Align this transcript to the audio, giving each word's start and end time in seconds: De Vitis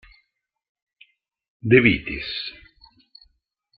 De 1.69 1.77
Vitis 1.79 2.31